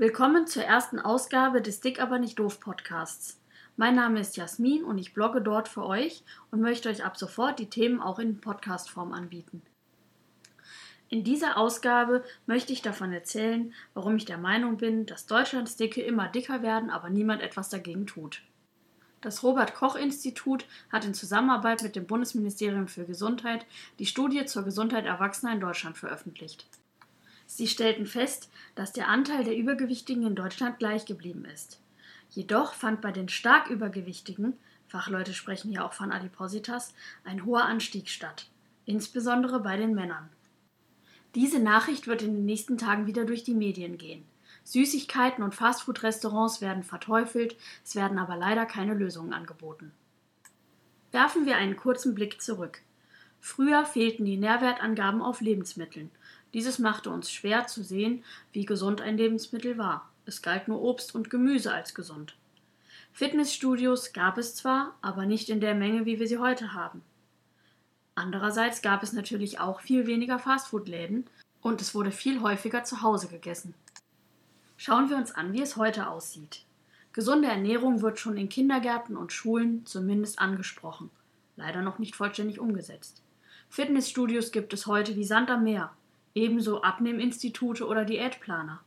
Willkommen 0.00 0.46
zur 0.46 0.62
ersten 0.62 1.00
Ausgabe 1.00 1.60
des 1.60 1.80
Dick 1.80 2.00
aber 2.00 2.20
nicht 2.20 2.38
doof 2.38 2.60
Podcasts. 2.60 3.40
Mein 3.76 3.96
Name 3.96 4.20
ist 4.20 4.36
Jasmin 4.36 4.84
und 4.84 4.96
ich 4.96 5.12
blogge 5.12 5.40
dort 5.40 5.66
für 5.66 5.84
euch 5.84 6.22
und 6.52 6.60
möchte 6.60 6.88
euch 6.88 7.04
ab 7.04 7.16
sofort 7.16 7.58
die 7.58 7.68
Themen 7.68 8.00
auch 8.00 8.20
in 8.20 8.40
Podcastform 8.40 9.12
anbieten. 9.12 9.60
In 11.08 11.24
dieser 11.24 11.58
Ausgabe 11.58 12.22
möchte 12.46 12.72
ich 12.72 12.80
davon 12.80 13.12
erzählen, 13.12 13.74
warum 13.92 14.14
ich 14.14 14.24
der 14.24 14.38
Meinung 14.38 14.76
bin, 14.76 15.04
dass 15.04 15.26
Deutschlands 15.26 15.74
Dicke 15.74 16.00
immer 16.00 16.28
dicker 16.28 16.62
werden, 16.62 16.90
aber 16.90 17.10
niemand 17.10 17.42
etwas 17.42 17.68
dagegen 17.68 18.06
tut. 18.06 18.42
Das 19.20 19.42
Robert 19.42 19.74
Koch 19.74 19.96
Institut 19.96 20.64
hat 20.92 21.06
in 21.06 21.12
Zusammenarbeit 21.12 21.82
mit 21.82 21.96
dem 21.96 22.06
Bundesministerium 22.06 22.86
für 22.86 23.04
Gesundheit 23.04 23.66
die 23.98 24.06
Studie 24.06 24.44
zur 24.44 24.62
Gesundheit 24.62 25.06
Erwachsener 25.06 25.54
in 25.54 25.60
Deutschland 25.60 25.98
veröffentlicht. 25.98 26.68
Sie 27.50 27.66
stellten 27.66 28.06
fest, 28.06 28.50
dass 28.74 28.92
der 28.92 29.08
Anteil 29.08 29.42
der 29.42 29.56
Übergewichtigen 29.56 30.24
in 30.24 30.36
Deutschland 30.36 30.78
gleich 30.78 31.06
geblieben 31.06 31.46
ist. 31.46 31.80
Jedoch 32.30 32.74
fand 32.74 33.00
bei 33.00 33.10
den 33.10 33.30
stark 33.30 33.70
Übergewichtigen, 33.70 34.52
Fachleute 34.86 35.32
sprechen 35.32 35.70
hier 35.70 35.84
auch 35.84 35.94
von 35.94 36.12
Adipositas, 36.12 36.94
ein 37.24 37.46
hoher 37.46 37.64
Anstieg 37.64 38.10
statt, 38.10 38.48
insbesondere 38.84 39.60
bei 39.60 39.78
den 39.78 39.94
Männern. 39.94 40.28
Diese 41.34 41.58
Nachricht 41.58 42.06
wird 42.06 42.20
in 42.20 42.34
den 42.34 42.44
nächsten 42.44 42.76
Tagen 42.76 43.06
wieder 43.06 43.24
durch 43.24 43.44
die 43.44 43.54
Medien 43.54 43.96
gehen. 43.96 44.24
Süßigkeiten 44.64 45.42
und 45.42 45.54
Fastfood-Restaurants 45.54 46.60
werden 46.60 46.82
verteufelt, 46.82 47.56
es 47.82 47.96
werden 47.96 48.18
aber 48.18 48.36
leider 48.36 48.66
keine 48.66 48.92
Lösungen 48.92 49.32
angeboten. 49.32 49.92
Werfen 51.12 51.46
wir 51.46 51.56
einen 51.56 51.76
kurzen 51.76 52.14
Blick 52.14 52.42
zurück. 52.42 52.82
Früher 53.40 53.86
fehlten 53.86 54.26
die 54.26 54.36
Nährwertangaben 54.36 55.22
auf 55.22 55.40
Lebensmitteln. 55.40 56.10
Dieses 56.54 56.78
machte 56.78 57.10
uns 57.10 57.30
schwer 57.30 57.66
zu 57.66 57.82
sehen, 57.82 58.24
wie 58.52 58.64
gesund 58.64 59.00
ein 59.00 59.18
Lebensmittel 59.18 59.76
war. 59.76 60.10
Es 60.24 60.42
galt 60.42 60.68
nur 60.68 60.80
Obst 60.80 61.14
und 61.14 61.30
Gemüse 61.30 61.72
als 61.72 61.94
gesund. 61.94 62.36
Fitnessstudios 63.12 64.12
gab 64.12 64.38
es 64.38 64.54
zwar, 64.54 64.96
aber 65.02 65.26
nicht 65.26 65.50
in 65.50 65.60
der 65.60 65.74
Menge, 65.74 66.06
wie 66.06 66.20
wir 66.20 66.26
sie 66.26 66.38
heute 66.38 66.72
haben. 66.72 67.02
Andererseits 68.14 68.82
gab 68.82 69.02
es 69.02 69.12
natürlich 69.12 69.60
auch 69.60 69.80
viel 69.80 70.06
weniger 70.06 70.38
Fastfood-Läden 70.38 71.26
und 71.60 71.80
es 71.80 71.94
wurde 71.94 72.10
viel 72.10 72.40
häufiger 72.40 72.84
zu 72.84 73.02
Hause 73.02 73.28
gegessen. 73.28 73.74
Schauen 74.76 75.10
wir 75.10 75.16
uns 75.16 75.32
an, 75.32 75.52
wie 75.52 75.62
es 75.62 75.76
heute 75.76 76.08
aussieht. 76.08 76.64
Gesunde 77.12 77.48
Ernährung 77.48 78.00
wird 78.00 78.18
schon 78.18 78.36
in 78.36 78.48
Kindergärten 78.48 79.16
und 79.16 79.32
Schulen 79.32 79.84
zumindest 79.86 80.38
angesprochen, 80.38 81.10
leider 81.56 81.82
noch 81.82 81.98
nicht 81.98 82.14
vollständig 82.14 82.60
umgesetzt. 82.60 83.22
Fitnessstudios 83.68 84.52
gibt 84.52 84.72
es 84.72 84.86
heute 84.86 85.16
wie 85.16 85.24
Sand 85.24 85.50
am 85.50 85.64
Meer 85.64 85.90
ebenso 86.38 86.82
Abnehminstitute 86.82 87.86
oder 87.86 88.04
Diätplaner. 88.04 88.80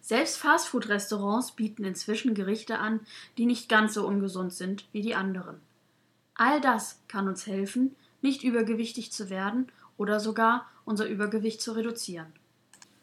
Selbst 0.00 0.38
Fastfood-Restaurants 0.38 1.52
bieten 1.52 1.84
inzwischen 1.84 2.34
Gerichte 2.34 2.78
an, 2.78 3.00
die 3.36 3.44
nicht 3.46 3.68
ganz 3.68 3.94
so 3.94 4.06
ungesund 4.06 4.52
sind 4.54 4.86
wie 4.92 5.02
die 5.02 5.14
anderen. 5.14 5.60
All 6.34 6.60
das 6.60 7.00
kann 7.06 7.28
uns 7.28 7.46
helfen, 7.46 7.94
nicht 8.22 8.42
übergewichtig 8.42 9.12
zu 9.12 9.28
werden 9.28 9.70
oder 9.98 10.18
sogar 10.20 10.66
unser 10.86 11.06
Übergewicht 11.06 11.60
zu 11.60 11.72
reduzieren. 11.72 12.32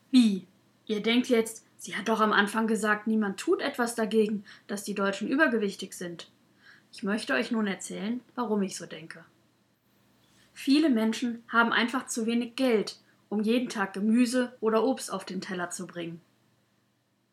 Wie? 0.10 0.48
Ihr 0.88 1.04
denkt 1.04 1.28
jetzt, 1.28 1.64
sie 1.78 1.96
hat 1.96 2.08
doch 2.08 2.20
am 2.20 2.34
Anfang 2.34 2.66
gesagt, 2.66 3.06
niemand 3.06 3.40
tut 3.40 3.62
etwas 3.62 3.94
dagegen, 3.94 4.44
dass 4.66 4.84
die 4.84 4.96
Deutschen 4.96 5.28
übergewichtig 5.28 5.94
sind. 5.94 6.30
Ich 6.92 7.04
möchte 7.04 7.34
euch 7.34 7.52
nun 7.52 7.68
erzählen, 7.68 8.22
warum 8.34 8.64
ich 8.64 8.76
so 8.76 8.88
denke. 8.88 9.24
Viele 10.54 10.90
Menschen 10.90 11.44
haben 11.50 11.72
einfach 11.72 12.08
zu 12.08 12.26
wenig 12.26 12.56
Geld, 12.56 12.98
um 13.30 13.42
jeden 13.42 13.70
Tag 13.70 13.94
Gemüse 13.94 14.56
oder 14.60 14.84
Obst 14.84 15.12
auf 15.12 15.26
den 15.26 15.42
Teller 15.42 15.70
zu 15.70 15.88
bringen. 15.88 16.22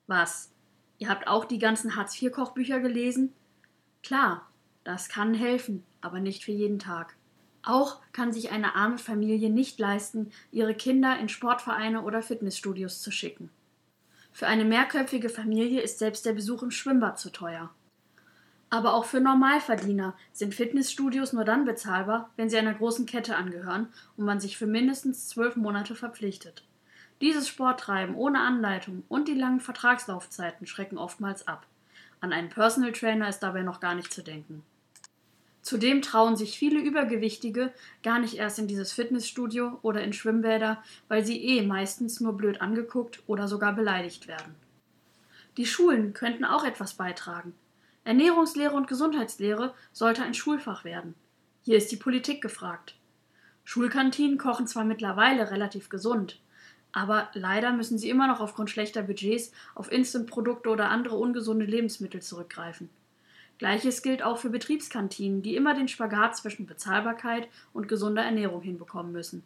Was? 0.06 0.51
Ihr 0.98 1.09
habt 1.09 1.27
auch 1.27 1.45
die 1.45 1.59
ganzen 1.59 1.97
Hartz-IV-Kochbücher 1.97 2.81
gelesen? 2.81 3.33
Klar, 4.03 4.48
das 4.84 5.09
kann 5.09 5.34
helfen, 5.34 5.84
aber 6.01 6.20
nicht 6.20 6.45
für 6.45 6.53
jeden 6.53 6.79
Tag. 6.79 7.17
Auch 7.63 8.01
kann 8.13 8.33
sich 8.33 8.51
eine 8.51 8.74
arme 8.74 8.98
Familie 8.98 9.48
nicht 9.48 9.79
leisten, 9.79 10.30
ihre 10.51 10.74
Kinder 10.74 11.18
in 11.18 11.30
Sportvereine 11.30 12.02
oder 12.02 12.23
Fitnessstudios 12.23 13.01
zu 13.01 13.11
schicken. 13.11 13.51
Für 14.33 14.47
eine 14.47 14.64
mehrköpfige 14.64 15.30
Familie 15.30 15.80
ist 15.80 15.98
selbst 15.98 16.27
der 16.27 16.35
Besuch 16.35 16.63
im 16.63 16.70
Schwimmbad 16.70 17.18
zu 17.18 17.30
teuer. 17.30 17.70
Aber 18.74 18.95
auch 18.95 19.05
für 19.05 19.20
Normalverdiener 19.20 20.14
sind 20.33 20.52
Fitnessstudios 20.52 21.33
nur 21.33 21.45
dann 21.45 21.64
bezahlbar, 21.64 22.30
wenn 22.35 22.51
sie 22.51 22.57
einer 22.57 22.74
großen 22.74 23.07
Kette 23.07 23.36
angehören 23.36 23.86
und 24.17 24.24
man 24.24 24.40
sich 24.40 24.57
für 24.57 24.67
mindestens 24.67 25.29
zwölf 25.29 25.55
Monate 25.55 25.95
verpflichtet. 25.95 26.64
Dieses 27.20 27.46
Sporttreiben 27.46 28.17
ohne 28.17 28.40
Anleitung 28.40 29.05
und 29.08 29.29
die 29.29 29.35
langen 29.35 29.61
Vertragslaufzeiten 29.61 30.67
schrecken 30.67 30.98
oftmals 30.98 31.46
ab. 31.46 31.68
An 32.20 32.33
einen 32.33 32.48
Personal 32.48 32.90
Trainer 32.90 33.29
ist 33.29 33.45
dabei 33.45 33.62
noch 33.62 33.79
gar 33.79 33.95
nicht 33.95 34.12
zu 34.12 34.24
denken. 34.24 34.64
Zudem 35.62 36.02
trauen 36.02 36.35
sich 36.35 36.58
viele 36.58 36.80
Übergewichtige 36.80 37.73
gar 38.02 38.18
nicht 38.18 38.35
erst 38.35 38.58
in 38.58 38.67
dieses 38.67 38.91
Fitnessstudio 38.92 39.79
oder 39.83 40.02
in 40.02 40.12
Schwimmbäder, 40.12 40.83
weil 41.06 41.24
sie 41.24 41.41
eh 41.41 41.62
meistens 41.62 42.18
nur 42.18 42.36
blöd 42.36 42.61
angeguckt 42.61 43.23
oder 43.29 43.46
sogar 43.46 43.73
beleidigt 43.73 44.27
werden. 44.27 44.56
Die 45.58 45.64
Schulen 45.64 46.12
könnten 46.12 46.45
auch 46.45 46.64
etwas 46.64 46.95
beitragen. 46.95 47.55
Ernährungslehre 48.05 48.75
und 48.75 48.87
Gesundheitslehre 48.87 49.75
sollte 49.92 50.23
ein 50.23 50.35
Schulfach 50.35 50.85
werden. 50.85 51.15
Hier 51.63 51.79
ist 51.79 51.91
die 51.91 51.97
Politik 51.97 52.42
gefragt. 52.42 52.97
Schulkantinen 53.65 54.37
kochen 54.37 54.67
zwar 54.67 54.85
mittlerweile 54.85 55.51
relativ 55.51 55.89
gesund, 55.89 56.39
aber 56.92 57.31
leider 57.33 57.73
müssen 57.73 57.98
sie 57.98 58.11
immer 58.11 58.27
noch 58.27 58.41
aufgrund 58.41 58.70
schlechter 58.70 59.03
Budgets 59.03 59.53
auf 59.75 59.91
Instant-Produkte 59.91 60.69
oder 60.69 60.91
andere 60.91 61.17
ungesunde 61.17 61.65
Lebensmittel 61.65 62.20
zurückgreifen. 62.20 62.91
Gleiches 63.59 64.03
gilt 64.03 64.23
auch 64.23 64.39
für 64.39 64.51
Betriebskantinen, 64.51 65.41
die 65.42 65.57
immer 65.57 65.75
den 65.75 65.89
Spagat 65.89 66.36
zwischen 66.36 66.67
Bezahlbarkeit 66.67 67.48
und 67.73 67.89
gesunder 67.89 68.23
Ernährung 68.23 68.63
hinbekommen 68.63 69.13
müssen. 69.13 69.42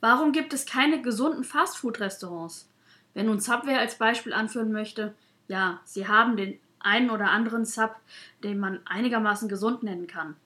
Warum 0.00 0.32
gibt 0.32 0.54
es 0.54 0.64
keine 0.64 1.02
gesunden 1.02 1.44
Fastfood-Restaurants? 1.44 2.70
Wer 3.12 3.24
nun 3.24 3.40
Subway 3.40 3.76
als 3.76 3.98
Beispiel 3.98 4.32
anführen 4.32 4.72
möchte, 4.72 5.14
ja, 5.48 5.80
sie 5.84 6.08
haben 6.08 6.36
den 6.36 6.58
einen 6.80 7.10
oder 7.10 7.30
anderen 7.30 7.64
Sub, 7.64 7.96
den 8.42 8.58
man 8.58 8.80
einigermaßen 8.84 9.48
gesund 9.48 9.82
nennen 9.82 10.06
kann. 10.06 10.36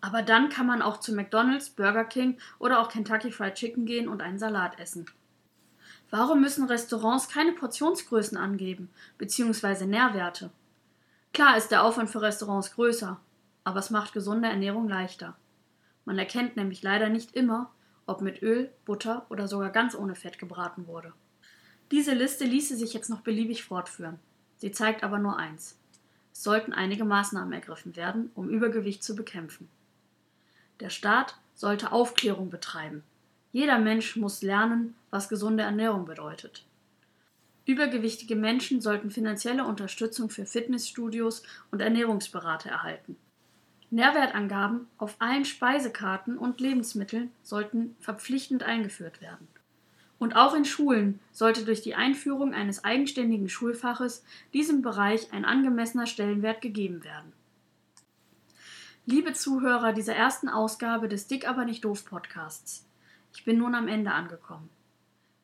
Aber 0.00 0.22
dann 0.22 0.48
kann 0.48 0.66
man 0.66 0.82
auch 0.82 1.00
zu 1.00 1.14
McDonald's, 1.14 1.70
Burger 1.70 2.04
King 2.04 2.38
oder 2.58 2.80
auch 2.80 2.88
Kentucky 2.88 3.32
Fried 3.32 3.54
Chicken 3.54 3.86
gehen 3.86 4.08
und 4.08 4.22
einen 4.22 4.38
Salat 4.38 4.78
essen. 4.78 5.06
Warum 6.10 6.40
müssen 6.40 6.66
Restaurants 6.66 7.28
keine 7.28 7.52
Portionsgrößen 7.52 8.38
angeben, 8.38 8.90
beziehungsweise 9.18 9.86
Nährwerte? 9.86 10.50
Klar 11.32 11.56
ist 11.56 11.70
der 11.70 11.82
Aufwand 11.82 12.10
für 12.10 12.22
Restaurants 12.22 12.72
größer, 12.74 13.18
aber 13.64 13.80
es 13.80 13.90
macht 13.90 14.12
gesunde 14.12 14.48
Ernährung 14.48 14.88
leichter. 14.88 15.36
Man 16.04 16.18
erkennt 16.18 16.56
nämlich 16.56 16.82
leider 16.82 17.08
nicht 17.08 17.34
immer, 17.34 17.72
ob 18.06 18.20
mit 18.20 18.40
Öl, 18.42 18.70
Butter 18.84 19.26
oder 19.28 19.48
sogar 19.48 19.70
ganz 19.70 19.96
ohne 19.96 20.14
Fett 20.14 20.38
gebraten 20.38 20.86
wurde. 20.86 21.12
Diese 21.90 22.14
Liste 22.14 22.44
ließe 22.44 22.76
sich 22.76 22.94
jetzt 22.94 23.10
noch 23.10 23.20
beliebig 23.20 23.64
fortführen. 23.64 24.18
Sie 24.56 24.72
zeigt 24.72 25.04
aber 25.04 25.18
nur 25.18 25.38
eins. 25.38 25.76
Es 26.32 26.42
sollten 26.42 26.72
einige 26.72 27.04
Maßnahmen 27.04 27.52
ergriffen 27.52 27.96
werden, 27.96 28.30
um 28.34 28.48
Übergewicht 28.48 29.02
zu 29.02 29.16
bekämpfen. 29.16 29.68
Der 30.80 30.90
Staat 30.90 31.36
sollte 31.54 31.92
Aufklärung 31.92 32.50
betreiben. 32.50 33.02
Jeder 33.52 33.78
Mensch 33.78 34.16
muss 34.16 34.42
lernen, 34.42 34.94
was 35.10 35.28
gesunde 35.30 35.62
Ernährung 35.62 36.04
bedeutet. 36.04 36.64
Übergewichtige 37.64 38.36
Menschen 38.36 38.80
sollten 38.80 39.10
finanzielle 39.10 39.64
Unterstützung 39.64 40.30
für 40.30 40.46
Fitnessstudios 40.46 41.42
und 41.70 41.80
Ernährungsberater 41.80 42.70
erhalten. 42.70 43.16
Nährwertangaben 43.90 44.86
auf 44.98 45.16
allen 45.20 45.44
Speisekarten 45.44 46.38
und 46.38 46.60
Lebensmitteln 46.60 47.30
sollten 47.42 47.96
verpflichtend 48.00 48.62
eingeführt 48.62 49.20
werden. 49.20 49.48
Und 50.18 50.34
auch 50.34 50.54
in 50.54 50.64
Schulen 50.64 51.20
sollte 51.32 51.64
durch 51.64 51.82
die 51.82 51.94
Einführung 51.94 52.54
eines 52.54 52.84
eigenständigen 52.84 53.48
Schulfaches 53.48 54.24
diesem 54.54 54.82
Bereich 54.82 55.32
ein 55.32 55.44
angemessener 55.44 56.06
Stellenwert 56.06 56.62
gegeben 56.62 57.04
werden. 57.04 57.32
Liebe 59.04 59.34
Zuhörer 59.34 59.92
dieser 59.92 60.14
ersten 60.14 60.48
Ausgabe 60.48 61.08
des 61.08 61.26
Dick 61.26 61.48
aber 61.48 61.64
nicht 61.64 61.84
doof 61.84 62.04
Podcasts, 62.06 62.86
ich 63.34 63.44
bin 63.44 63.58
nun 63.58 63.74
am 63.74 63.86
Ende 63.86 64.12
angekommen. 64.12 64.70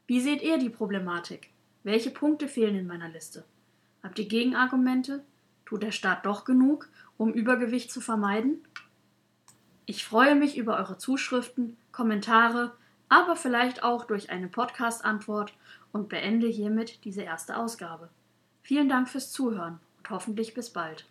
Wie 0.07 0.21
seht 0.21 0.43
ihr 0.43 0.59
die 0.59 0.71
Problematik? 0.71 1.51
Welche 1.85 2.11
Punkte 2.11 2.49
fehlen 2.49 2.75
in 2.75 2.87
meiner 2.87 3.09
Liste? 3.09 3.45
Habt 4.03 4.19
ihr 4.19 4.27
Gegenargumente? 4.27 5.23
Tut 5.65 5.83
der 5.83 5.93
Staat 5.93 6.27
doch 6.27 6.45
genug, 6.45 6.89
um 7.17 7.33
Übergewicht 7.33 7.93
zu 7.93 8.01
vermeiden? 8.01 8.65
Ich 9.87 10.05
freue 10.05 10.35
mich 10.35 10.57
über 10.57 10.77
eure 10.79 10.99
Zuschriften, 10.99 11.77
Kommentare 11.93 12.73
aber 13.13 13.37
vielleicht 13.37 13.83
auch 13.83 14.07
durch 14.07 14.31
eine 14.31 14.49
Podcast-Antwort 14.49 15.53
und 15.93 16.09
beende 16.09 16.47
hiermit 16.47 17.05
diese 17.05 17.21
erste 17.21 17.59
Ausgabe. 17.59 18.09
Vielen 18.63 18.89
Dank 18.89 19.07
fürs 19.07 19.31
Zuhören 19.31 19.81
und 19.99 20.09
hoffentlich 20.09 20.55
bis 20.55 20.71
bald. 20.71 21.05